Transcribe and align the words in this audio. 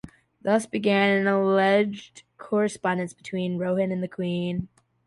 Thus 0.41 0.65
began 0.65 1.15
an 1.15 1.27
alleged 1.27 2.23
correspondence 2.39 3.13
between 3.13 3.59
Rohan 3.59 3.91
and 3.91 4.01
the 4.01 4.07
Queen. 4.07 4.67